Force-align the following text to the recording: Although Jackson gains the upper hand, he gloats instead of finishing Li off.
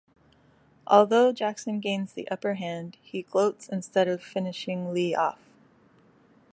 Although 0.87 1.31
Jackson 1.31 1.79
gains 1.79 2.13
the 2.13 2.27
upper 2.31 2.55
hand, 2.55 2.97
he 3.03 3.21
gloats 3.21 3.69
instead 3.69 4.07
of 4.07 4.23
finishing 4.23 4.91
Li 4.91 5.13
off. 5.13 5.37